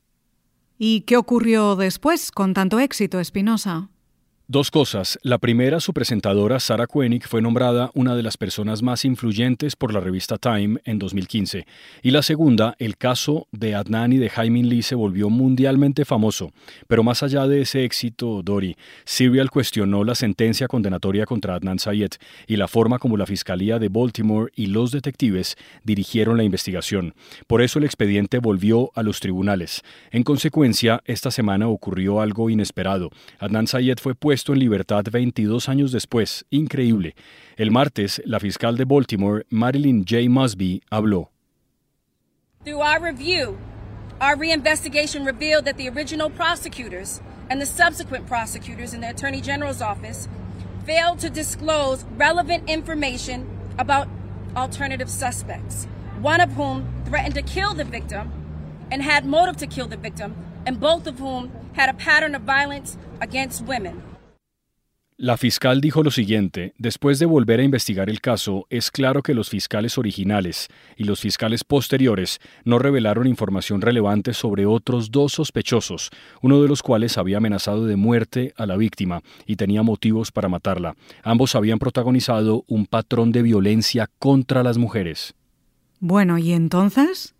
¿Y 0.77 1.01
qué 1.07 1.15
ocurrió 1.15 1.77
después 1.77 2.29
con 2.33 2.53
tanto 2.53 2.81
éxito, 2.81 3.21
Espinosa? 3.21 3.87
Dos 4.49 4.71
cosas. 4.71 5.19
La 5.23 5.39
primera, 5.39 5.81
su 5.81 5.91
presentadora, 5.91 6.61
Sarah 6.61 6.87
Koenig, 6.87 7.27
fue 7.27 7.41
nombrada 7.41 7.91
una 7.93 8.15
de 8.15 8.23
las 8.23 8.37
personas 8.37 8.81
más 8.81 9.03
influyentes 9.03 9.75
por 9.75 9.93
la 9.93 9.99
revista 9.99 10.37
Time 10.37 10.79
en 10.85 10.99
2015. 10.99 11.67
Y 12.01 12.11
la 12.11 12.21
segunda, 12.21 12.73
el 12.79 12.95
caso 12.95 13.49
de 13.51 13.75
Adnan 13.75 14.13
y 14.13 14.19
de 14.19 14.29
Jaime 14.29 14.63
Lee 14.63 14.83
se 14.83 14.95
volvió 14.95 15.29
mundialmente 15.29 16.05
famoso. 16.05 16.53
Pero 16.87 17.03
más 17.03 17.23
allá 17.23 17.45
de 17.45 17.59
ese 17.59 17.83
éxito, 17.83 18.41
Dory, 18.41 18.77
Serial 19.03 19.51
cuestionó 19.51 20.05
la 20.05 20.15
sentencia 20.15 20.69
condenatoria 20.69 21.25
contra 21.25 21.55
Adnan 21.55 21.79
Sayed 21.79 22.11
y 22.47 22.55
la 22.55 22.69
forma 22.69 22.99
como 22.99 23.17
la 23.17 23.25
Fiscalía 23.25 23.79
de 23.79 23.89
Baltimore 23.89 24.49
y 24.55 24.67
los 24.67 24.91
detectives 24.91 25.57
dirigieron 25.83 26.37
la 26.37 26.45
investigación. 26.45 27.15
Por 27.47 27.61
eso 27.61 27.79
el 27.79 27.85
expediente 27.85 28.39
volvió 28.39 28.91
a 28.95 29.03
los 29.03 29.19
tribunales. 29.19 29.81
En 30.09 30.23
consecuencia, 30.23 31.01
esta 31.03 31.31
semana 31.31 31.67
ocurrió 31.67 32.21
algo 32.21 32.49
inesperado. 32.49 33.09
Adnan 33.39 33.67
Sayed 33.67 33.97
fue 34.01 34.15
puesto 34.15 34.36
en 34.47 34.59
libertad 34.59 35.05
22 35.11 35.69
años 35.69 35.91
después. 35.91 36.45
Increíble. 36.49 37.15
El 37.57 37.71
martes, 37.71 38.21
la 38.25 38.39
fiscal 38.39 38.77
de 38.77 38.85
Baltimore, 38.85 39.45
Marilyn 39.49 40.05
J. 40.05 40.29
Musby, 40.29 40.81
habló. 40.89 41.31
Through 42.63 42.81
our 42.81 43.01
review, 43.01 43.57
our 44.19 44.35
reinvestigation 44.35 45.25
revealed 45.25 45.65
that 45.65 45.77
the 45.77 45.89
original 45.89 46.29
prosecutors 46.29 47.21
and 47.49 47.61
the 47.61 47.65
subsequent 47.65 48.27
prosecutors 48.27 48.93
in 48.93 49.01
the 49.01 49.09
Attorney 49.09 49.41
General's 49.41 49.81
office 49.81 50.27
failed 50.85 51.19
to 51.19 51.29
disclose 51.29 52.03
relevant 52.17 52.69
information 52.69 53.45
about 53.77 54.07
alternative 54.55 55.09
suspects, 55.09 55.85
one 56.19 56.41
of 56.41 56.51
whom 56.53 56.87
threatened 57.05 57.35
to 57.35 57.41
kill 57.41 57.73
the 57.73 57.83
victim 57.83 58.31
and 58.91 59.01
had 59.01 59.25
motive 59.25 59.57
to 59.57 59.67
kill 59.67 59.87
the 59.87 59.97
victim, 59.97 60.35
and 60.65 60.79
both 60.79 61.07
of 61.07 61.19
whom 61.19 61.51
had 61.73 61.89
a 61.89 61.93
pattern 61.93 62.35
of 62.35 62.41
violence 62.41 62.97
against 63.21 63.63
women. 63.65 64.01
La 65.19 65.35
fiscal 65.35 65.81
dijo 65.81 66.03
lo 66.03 66.11
siguiente, 66.11 66.75
después 66.77 67.17
de 67.17 67.25
volver 67.25 67.59
a 67.59 67.63
investigar 67.63 68.07
el 68.07 68.21
caso, 68.21 68.67
es 68.69 68.91
claro 68.91 69.23
que 69.23 69.33
los 69.33 69.49
fiscales 69.49 69.97
originales 69.97 70.67
y 70.95 71.05
los 71.05 71.21
fiscales 71.21 71.63
posteriores 71.63 72.39
no 72.65 72.77
revelaron 72.77 73.25
información 73.25 73.81
relevante 73.81 74.35
sobre 74.35 74.67
otros 74.67 75.09
dos 75.09 75.33
sospechosos, 75.33 76.11
uno 76.43 76.61
de 76.61 76.67
los 76.67 76.83
cuales 76.83 77.17
había 77.17 77.37
amenazado 77.37 77.87
de 77.87 77.95
muerte 77.95 78.53
a 78.57 78.67
la 78.67 78.77
víctima 78.77 79.23
y 79.47 79.55
tenía 79.55 79.81
motivos 79.81 80.31
para 80.31 80.49
matarla. 80.49 80.95
Ambos 81.23 81.55
habían 81.55 81.79
protagonizado 81.79 82.63
un 82.67 82.85
patrón 82.85 83.31
de 83.31 83.41
violencia 83.41 84.11
contra 84.19 84.61
las 84.61 84.77
mujeres. 84.77 85.33
Bueno, 85.99 86.37
¿y 86.37 86.51
entonces? 86.53 87.33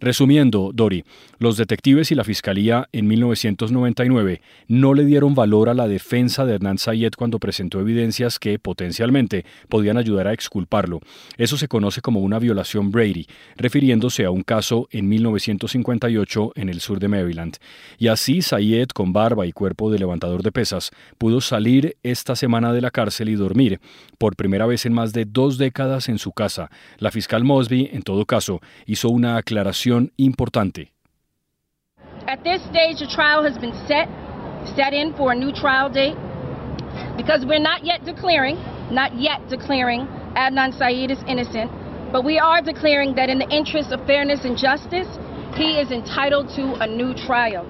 Resumiendo, 0.00 0.70
Dori, 0.72 1.04
los 1.38 1.58
detectives 1.58 2.10
y 2.10 2.14
la 2.14 2.24
fiscalía 2.24 2.88
en 2.90 3.06
1999 3.06 4.40
no 4.66 4.94
le 4.94 5.04
dieron 5.04 5.34
valor 5.34 5.68
a 5.68 5.74
la 5.74 5.88
defensa 5.88 6.46
de 6.46 6.54
Hernán 6.54 6.78
Sayed 6.78 7.12
cuando 7.18 7.38
presentó 7.38 7.80
evidencias 7.80 8.38
que 8.38 8.58
potencialmente 8.58 9.44
podían 9.68 9.98
ayudar 9.98 10.26
a 10.26 10.32
exculparlo. 10.32 11.00
Eso 11.36 11.58
se 11.58 11.68
conoce 11.68 12.00
como 12.00 12.20
una 12.20 12.38
violación 12.38 12.90
Brady, 12.90 13.26
refiriéndose 13.56 14.24
a 14.24 14.30
un 14.30 14.42
caso 14.42 14.88
en 14.90 15.06
1958 15.06 16.52
en 16.54 16.70
el 16.70 16.80
sur 16.80 16.98
de 16.98 17.08
Maryland. 17.08 17.58
Y 17.98 18.08
así 18.08 18.40
Sayed, 18.40 18.88
con 18.88 19.12
barba 19.12 19.46
y 19.46 19.52
cuerpo 19.52 19.90
de 19.90 19.98
levantador 19.98 20.42
de 20.42 20.50
pesas, 20.50 20.92
pudo 21.18 21.42
salir 21.42 21.98
esta 22.02 22.36
semana 22.36 22.72
de 22.72 22.80
la 22.80 22.90
cárcel 22.90 23.28
y 23.28 23.34
dormir, 23.34 23.80
por 24.16 24.34
primera 24.34 24.64
vez 24.64 24.86
en 24.86 24.94
más 24.94 25.12
de 25.12 25.26
dos 25.26 25.58
décadas 25.58 26.08
en 26.08 26.18
su 26.18 26.32
casa. 26.32 26.70
La 26.98 27.10
fiscal 27.10 27.44
Mosby, 27.44 27.90
en 27.92 28.00
todo 28.00 28.24
caso, 28.24 28.60
hizo 28.86 29.10
una 29.10 29.36
aclaración 29.36 29.89
importante. 30.18 30.90
At 32.26 32.44
this 32.44 32.62
stage, 32.64 33.00
the 33.00 33.06
trial 33.06 33.42
has 33.42 33.58
been 33.58 33.74
set, 33.86 34.08
set 34.76 34.92
in 34.92 35.14
for 35.14 35.32
a 35.32 35.34
new 35.34 35.52
trial 35.52 35.88
date, 35.90 36.16
because 37.16 37.44
we're 37.44 37.58
not 37.58 37.84
yet 37.84 38.04
declaring, 38.04 38.56
not 38.90 39.14
yet 39.18 39.48
declaring 39.48 40.06
Adnan 40.36 40.76
Syed 40.78 41.10
is 41.10 41.18
innocent, 41.26 41.70
but 42.12 42.24
we 42.24 42.38
are 42.38 42.62
declaring 42.62 43.14
that 43.14 43.28
in 43.28 43.38
the 43.38 43.48
interest 43.48 43.92
of 43.92 44.06
fairness 44.06 44.44
and 44.44 44.56
justice, 44.56 45.08
he 45.56 45.78
is 45.78 45.90
entitled 45.90 46.48
to 46.56 46.74
a 46.80 46.86
new 46.86 47.14
trial. 47.14 47.66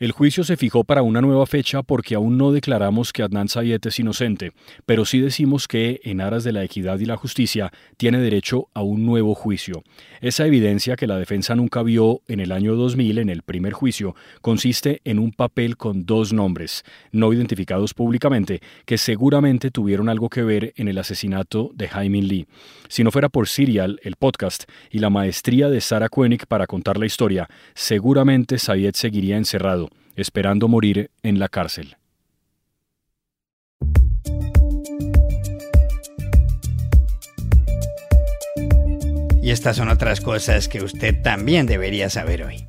El 0.00 0.12
juicio 0.12 0.44
se 0.44 0.56
fijó 0.56 0.84
para 0.84 1.02
una 1.02 1.20
nueva 1.20 1.44
fecha 1.44 1.82
porque 1.82 2.14
aún 2.14 2.38
no 2.38 2.52
declaramos 2.52 3.12
que 3.12 3.24
Adnan 3.24 3.48
Sayed 3.48 3.84
es 3.84 3.98
inocente, 3.98 4.52
pero 4.86 5.04
sí 5.04 5.18
decimos 5.18 5.66
que, 5.66 6.00
en 6.04 6.20
aras 6.20 6.44
de 6.44 6.52
la 6.52 6.62
equidad 6.62 7.00
y 7.00 7.04
la 7.04 7.16
justicia, 7.16 7.72
tiene 7.96 8.20
derecho 8.20 8.68
a 8.74 8.82
un 8.82 9.04
nuevo 9.04 9.34
juicio. 9.34 9.82
Esa 10.20 10.46
evidencia 10.46 10.94
que 10.94 11.08
la 11.08 11.18
defensa 11.18 11.56
nunca 11.56 11.82
vio 11.82 12.22
en 12.28 12.38
el 12.38 12.52
año 12.52 12.76
2000 12.76 13.18
en 13.18 13.28
el 13.28 13.42
primer 13.42 13.72
juicio 13.72 14.14
consiste 14.40 15.00
en 15.02 15.18
un 15.18 15.32
papel 15.32 15.76
con 15.76 16.06
dos 16.06 16.32
nombres, 16.32 16.84
no 17.10 17.32
identificados 17.32 17.92
públicamente, 17.92 18.60
que 18.86 18.98
seguramente 18.98 19.72
tuvieron 19.72 20.08
algo 20.08 20.28
que 20.28 20.44
ver 20.44 20.74
en 20.76 20.86
el 20.86 20.98
asesinato 20.98 21.72
de 21.74 21.88
Jaime 21.88 22.22
Lee. 22.22 22.46
Si 22.88 23.02
no 23.02 23.10
fuera 23.10 23.30
por 23.30 23.48
Serial, 23.48 23.98
el 24.04 24.14
podcast, 24.14 24.70
y 24.92 25.00
la 25.00 25.10
maestría 25.10 25.68
de 25.68 25.80
Sarah 25.80 26.08
Koenig 26.08 26.46
para 26.46 26.68
contar 26.68 26.98
la 26.98 27.06
historia, 27.06 27.48
seguramente 27.74 28.58
Sayed 28.58 28.94
seguiría 28.94 29.36
encerrado 29.36 29.87
esperando 30.18 30.68
morir 30.68 31.10
en 31.22 31.38
la 31.38 31.48
cárcel. 31.48 31.96
Y 39.40 39.50
estas 39.50 39.76
son 39.76 39.88
otras 39.88 40.20
cosas 40.20 40.68
que 40.68 40.82
usted 40.82 41.22
también 41.22 41.66
debería 41.66 42.10
saber 42.10 42.42
hoy. 42.42 42.68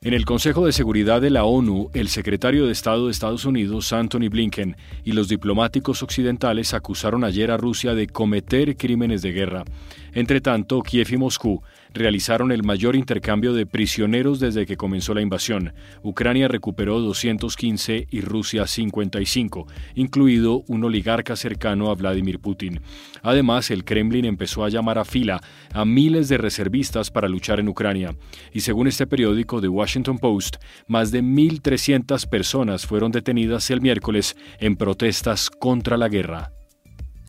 En 0.00 0.14
el 0.14 0.24
Consejo 0.24 0.64
de 0.64 0.72
Seguridad 0.72 1.20
de 1.20 1.28
la 1.28 1.44
ONU, 1.44 1.90
el 1.92 2.08
secretario 2.08 2.66
de 2.66 2.72
Estado 2.72 3.06
de 3.06 3.12
Estados 3.12 3.44
Unidos, 3.44 3.92
Anthony 3.92 4.28
Blinken, 4.30 4.76
y 5.04 5.12
los 5.12 5.28
diplomáticos 5.28 6.02
occidentales 6.02 6.72
acusaron 6.72 7.24
ayer 7.24 7.50
a 7.50 7.56
Rusia 7.56 7.94
de 7.94 8.06
cometer 8.06 8.76
crímenes 8.76 9.22
de 9.22 9.32
guerra. 9.32 9.64
Entre 10.12 10.40
tanto, 10.40 10.82
Kiev 10.82 11.08
y 11.12 11.16
Moscú 11.16 11.62
realizaron 11.94 12.52
el 12.52 12.62
mayor 12.62 12.96
intercambio 12.96 13.52
de 13.52 13.66
prisioneros 13.66 14.40
desde 14.40 14.66
que 14.66 14.76
comenzó 14.76 15.14
la 15.14 15.20
invasión. 15.20 15.72
Ucrania 16.02 16.48
recuperó 16.48 17.00
215 17.00 18.06
y 18.10 18.20
Rusia 18.20 18.66
55, 18.66 19.66
incluido 19.94 20.64
un 20.68 20.84
oligarca 20.84 21.36
cercano 21.36 21.90
a 21.90 21.94
Vladimir 21.94 22.38
Putin. 22.38 22.80
Además, 23.22 23.70
el 23.70 23.84
Kremlin 23.84 24.24
empezó 24.24 24.64
a 24.64 24.68
llamar 24.68 24.98
a 24.98 25.04
fila 25.04 25.40
a 25.72 25.84
miles 25.84 26.28
de 26.28 26.38
reservistas 26.38 27.10
para 27.10 27.28
luchar 27.28 27.60
en 27.60 27.68
Ucrania. 27.68 28.16
Y 28.52 28.60
según 28.60 28.86
este 28.86 29.06
periódico 29.06 29.60
The 29.60 29.68
Washington 29.68 30.18
Post, 30.18 30.56
más 30.86 31.10
de 31.10 31.22
1.300 31.22 32.28
personas 32.28 32.86
fueron 32.86 33.12
detenidas 33.12 33.70
el 33.70 33.80
miércoles 33.80 34.36
en 34.58 34.76
protestas 34.76 35.50
contra 35.50 35.96
la 35.96 36.08
guerra. 36.08 36.57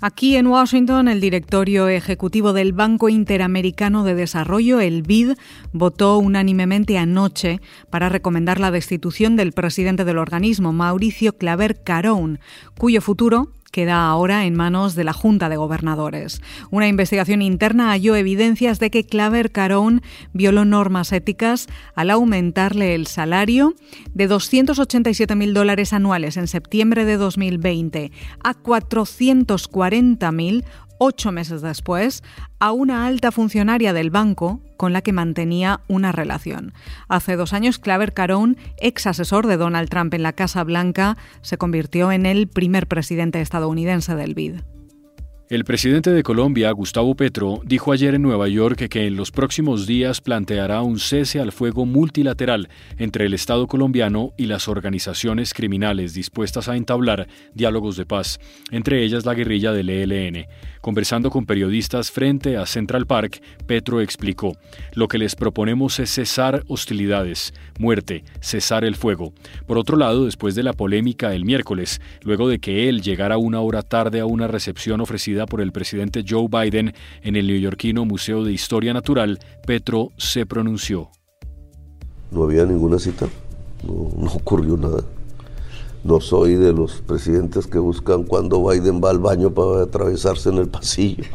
Aquí 0.01 0.37
en 0.37 0.47
Washington, 0.47 1.09
el 1.09 1.19
directorio 1.19 1.89
ejecutivo 1.89 2.53
del 2.53 2.71
Banco 2.71 3.09
Interamericano 3.09 4.05
de 4.05 4.15
Desarrollo, 4.15 4.79
el 4.79 5.01
BID, 5.01 5.33
votó 5.73 6.17
unánimemente 6.19 6.97
anoche 6.97 7.59
para 7.89 8.07
recomendar 8.07 8.61
la 8.61 8.71
destitución 8.71 9.35
del 9.35 9.51
presidente 9.51 10.05
del 10.05 10.17
organismo, 10.17 10.71
Mauricio 10.71 11.37
Claver 11.37 11.83
Carón, 11.83 12.39
cuyo 12.77 13.01
futuro 13.01 13.51
queda 13.71 14.07
ahora 14.07 14.45
en 14.45 14.55
manos 14.55 14.95
de 14.95 15.03
la 15.03 15.13
Junta 15.13 15.49
de 15.49 15.57
Gobernadores. 15.57 16.41
Una 16.71 16.87
investigación 16.87 17.41
interna 17.41 17.89
halló 17.89 18.15
evidencias 18.15 18.79
de 18.79 18.89
que 18.89 19.05
Claver 19.05 19.51
Carón 19.51 20.01
violó 20.33 20.65
normas 20.65 21.11
éticas 21.11 21.67
al 21.95 22.09
aumentarle 22.09 22.95
el 22.95 23.07
salario 23.07 23.75
de 24.13 24.29
287.000 24.29 25.53
dólares 25.53 25.93
anuales 25.93 26.37
en 26.37 26.47
septiembre 26.47 27.05
de 27.05 27.17
2020 27.17 28.11
a 28.43 28.53
440.000 28.53 30.63
ocho 30.99 31.31
meses 31.31 31.63
después, 31.63 32.23
a 32.59 32.71
una 32.71 33.07
alta 33.07 33.31
funcionaria 33.31 33.91
del 33.93 34.11
banco 34.11 34.61
con 34.77 34.93
la 34.93 35.01
que 35.01 35.13
mantenía 35.13 35.81
una 35.87 36.11
relación. 36.11 36.73
Hace 37.07 37.35
dos 37.35 37.53
años, 37.53 37.79
Claver 37.79 38.13
Carón, 38.13 38.57
ex 38.77 39.07
asesor 39.07 39.47
de 39.47 39.57
Donald 39.57 39.89
Trump 39.89 40.13
en 40.13 40.23
la 40.23 40.33
Casa 40.33 40.63
Blanca, 40.63 41.17
se 41.41 41.57
convirtió 41.57 42.11
en 42.11 42.27
el 42.27 42.47
primer 42.47 42.87
presidente 42.87 43.41
estadounidense 43.41 44.15
del 44.15 44.35
BID. 44.35 44.59
El 45.49 45.65
presidente 45.65 46.11
de 46.11 46.21
Colombia, 46.21 46.69
Gustavo 46.73 47.15
Petro, 47.15 47.59
dijo 47.65 47.91
ayer 47.91 48.13
en 48.13 48.21
Nueva 48.21 48.47
York 48.47 48.87
que 48.87 49.07
en 49.07 49.15
los 49.15 49.31
próximos 49.31 49.87
días 49.87 50.21
planteará 50.21 50.83
un 50.83 50.99
cese 50.99 51.39
al 51.39 51.51
fuego 51.51 51.87
multilateral 51.87 52.69
entre 52.99 53.25
el 53.25 53.33
Estado 53.33 53.65
colombiano 53.65 54.31
y 54.37 54.45
las 54.45 54.67
organizaciones 54.67 55.55
criminales 55.55 56.13
dispuestas 56.13 56.69
a 56.69 56.75
entablar 56.75 57.27
diálogos 57.55 57.97
de 57.97 58.05
paz, 58.05 58.39
entre 58.69 59.03
ellas 59.03 59.25
la 59.25 59.33
guerrilla 59.33 59.71
del 59.71 59.89
ELN. 59.89 60.45
Conversando 60.81 61.31
con 61.31 61.47
periodistas 61.47 62.11
frente 62.11 62.55
a 62.55 62.67
Central 62.67 63.07
Park, 63.07 63.41
Petro 63.65 64.01
explicó, 64.01 64.55
lo 64.93 65.07
que 65.07 65.17
les 65.17 65.35
proponemos 65.35 65.99
es 65.99 66.11
cesar 66.11 66.63
hostilidades, 66.67 67.55
muerte, 67.79 68.23
cesar 68.39 68.85
el 68.85 68.95
fuego. 68.95 69.33
Por 69.65 69.79
otro 69.79 69.97
lado, 69.97 70.25
después 70.25 70.53
de 70.53 70.61
la 70.61 70.73
polémica 70.73 71.33
el 71.33 71.43
miércoles, 71.43 71.99
luego 72.21 72.47
de 72.47 72.59
que 72.59 72.87
él 72.87 73.01
llegara 73.01 73.39
una 73.39 73.61
hora 73.61 73.81
tarde 73.81 74.19
a 74.19 74.27
una 74.27 74.47
recepción 74.47 75.01
ofrecida 75.01 75.38
por 75.45 75.61
el 75.61 75.71
presidente 75.71 76.23
Joe 76.27 76.47
Biden 76.49 76.93
en 77.21 77.35
el 77.35 77.47
neoyorquino 77.47 78.05
Museo 78.05 78.43
de 78.43 78.51
Historia 78.51 78.93
Natural, 78.93 79.39
Petro 79.65 80.11
se 80.17 80.45
pronunció. 80.45 81.09
No 82.31 82.43
había 82.43 82.65
ninguna 82.65 82.99
cita, 82.99 83.27
no, 83.85 84.31
ocurrió 84.33 84.77
nada. 84.77 85.03
No 86.03 86.21
soy 86.21 86.55
de 86.55 86.71
los 86.71 87.01
presidentes 87.01 87.67
que 87.67 87.79
buscan 87.79 88.23
cuando 88.23 88.65
Biden 88.67 89.01
va 89.03 89.09
al 89.09 89.19
baño 89.19 89.53
para 89.53 89.83
atravesarse 89.83 90.49
en 90.49 90.57
el 90.57 90.67
pasillo. 90.67 91.25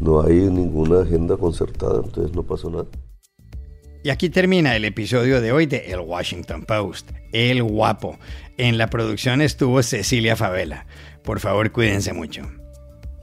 No 0.00 0.22
hay 0.22 0.34
ninguna 0.34 1.02
agenda 1.02 1.36
concertada, 1.36 2.00
entonces 2.04 2.34
no 2.34 2.42
pasó 2.42 2.70
nada. 2.70 2.86
Y 4.04 4.10
aquí 4.10 4.28
termina 4.28 4.76
el 4.76 4.84
episodio 4.84 5.40
de 5.40 5.52
hoy 5.52 5.64
de 5.64 5.90
El 5.90 6.00
Washington 6.00 6.64
Post, 6.64 7.12
El 7.32 7.62
Guapo. 7.62 8.18
En 8.58 8.76
la 8.76 8.88
producción 8.88 9.40
estuvo 9.40 9.82
Cecilia 9.82 10.36
Favela. 10.36 10.86
Por 11.22 11.40
favor, 11.40 11.72
cuídense 11.72 12.12
mucho. 12.12 12.42